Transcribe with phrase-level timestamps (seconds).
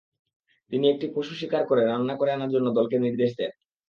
[0.71, 3.51] তিনি একটি পশু শিকার করে রান্না করে আনার জন্যে দলকে নির্দেশ দেন।